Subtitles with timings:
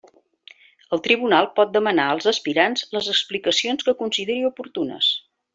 [0.95, 5.13] El tribunal pot demanar als aspirants les explicacions que consideri oportunes.